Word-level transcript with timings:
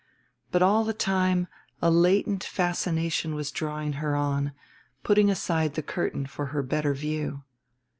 But 0.49 0.63
all 0.63 0.83
the 0.83 0.95
time 0.95 1.47
a 1.79 1.91
latent 1.91 2.43
fascination 2.43 3.35
was 3.35 3.51
drawing 3.51 3.93
her 4.01 4.15
on, 4.15 4.51
putting 5.03 5.29
aside 5.29 5.75
the 5.75 5.83
curtain 5.83 6.25
for 6.25 6.47
her 6.47 6.63
better 6.63 6.95
view. 6.95 7.43